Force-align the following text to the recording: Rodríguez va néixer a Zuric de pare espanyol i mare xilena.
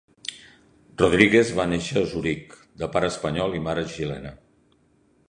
Rodríguez 1.01 1.51
va 1.59 1.65
néixer 1.73 1.95
a 2.01 2.03
Zuric 2.13 2.57
de 2.85 2.91
pare 2.97 3.13
espanyol 3.15 3.55
i 3.59 3.63
mare 3.67 3.85
xilena. 3.93 4.37